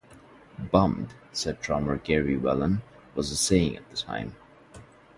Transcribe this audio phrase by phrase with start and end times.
[0.71, 2.81] "Bummed", said drummer Gary Whelan,
[3.13, 4.35] "was a saying at the time.